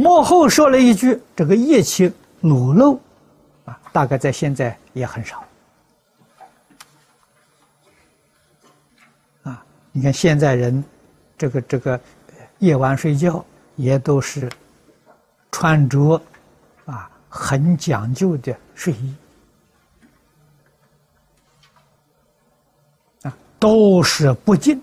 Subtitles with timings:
[0.00, 3.00] 幕后说了一句：“这个业气裸露，
[3.64, 5.44] 啊，大概在现在也很少。”
[9.42, 10.84] 啊，你看现在人，
[11.36, 12.00] 这个这个
[12.60, 13.44] 夜晚睡觉
[13.74, 14.48] 也都是
[15.50, 16.22] 穿着
[16.84, 19.14] 啊很讲究的睡衣，
[23.22, 24.80] 啊，都是不敬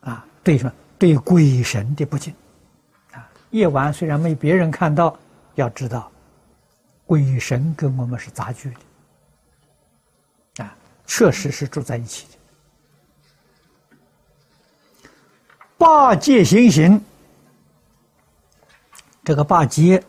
[0.00, 0.72] 啊，对什么？
[0.98, 2.32] 对鬼神的不敬。
[3.50, 5.16] 夜晚虽然没别人看到，
[5.54, 6.10] 要知道，
[7.06, 8.70] 鬼神跟我们是杂居
[10.56, 12.38] 的，啊，确实是住在一起的。
[15.78, 17.00] 八戒行行，
[19.24, 20.02] 这个八节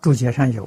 [0.00, 0.66] 注解上有，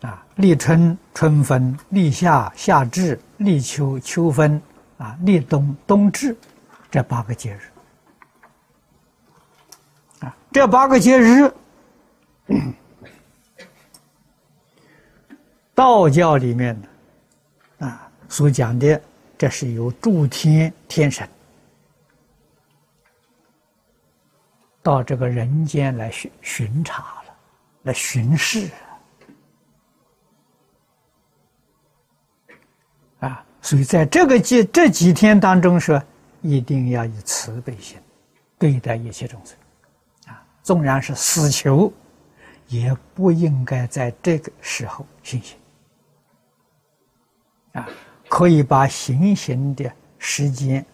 [0.00, 4.62] 啊，立春春分，立夏夏至，立秋秋分，
[4.96, 6.36] 啊，立冬冬至，
[6.90, 7.60] 这八个节日。
[10.52, 11.52] 这八个节日，
[15.74, 19.00] 道教里面的啊所讲的，
[19.36, 21.28] 这是由诸天天神
[24.82, 27.34] 到这个人间来巡巡查了，
[27.82, 28.70] 来巡视
[33.18, 33.44] 啊。
[33.60, 36.00] 所以在这个几这几天当中，说
[36.42, 37.98] 一定要以慈悲心
[38.58, 39.56] 对待一切众生。
[40.64, 41.92] 纵然是死囚，
[42.68, 45.58] 也不应该在这个时候行刑。
[47.74, 47.86] 啊，
[48.30, 50.84] 可以把行刑的时间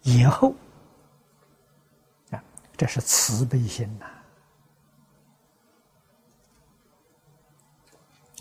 [0.00, 0.54] 延后。
[2.30, 2.42] 啊，
[2.74, 4.06] 这是慈悲心呐。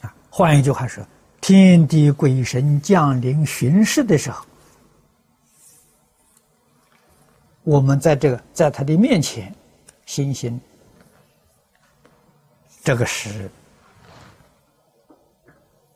[0.03, 1.05] 啊，换一句话说，
[1.41, 4.45] 天地鬼神降临巡视的时候，
[7.63, 9.53] 我们在这个在他的面前。
[10.11, 10.59] 行刑，
[12.83, 13.49] 这个是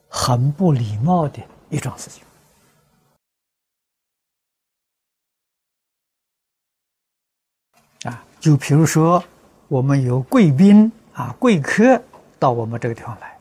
[0.07, 2.23] 很不礼貌的一桩事情
[8.09, 8.23] 啊！
[8.39, 9.21] 就比如说，
[9.67, 12.01] 我们有贵宾啊、贵客
[12.39, 13.37] 到我们这个地方来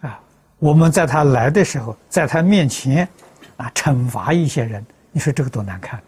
[0.00, 0.20] 啊，
[0.58, 3.08] 我们在他来的时候，在他面前
[3.56, 6.02] 啊，惩罚一些人，你说这个多难看！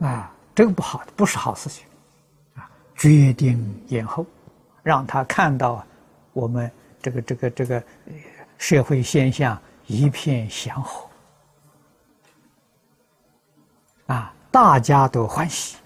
[0.00, 1.84] 啊，这个不好，不是好事情，
[2.54, 4.24] 啊，决定延后，
[4.82, 5.84] 让他看到
[6.32, 6.70] 我们
[7.02, 7.82] 这个这个这个
[8.56, 11.06] 社会现象一片祥和，
[14.06, 15.76] 啊，大家都欢喜，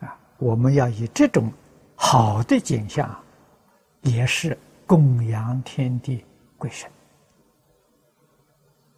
[0.00, 1.52] 啊，我们要以这种
[1.94, 3.08] 好的景象，
[4.02, 6.24] 也是供养天地
[6.58, 6.90] 鬼神，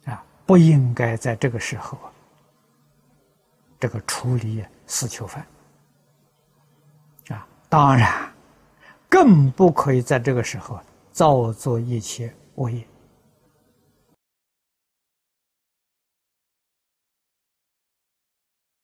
[0.05, 2.11] 啊，不应该在这个时候啊。
[3.79, 5.45] 这个处理死囚犯
[7.29, 8.33] 啊，当然
[9.09, 10.79] 更不可以在这个时候
[11.11, 12.87] 造作一切恶业。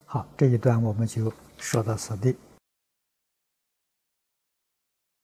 [0.06, 2.38] 好，这一段我们就说到此地。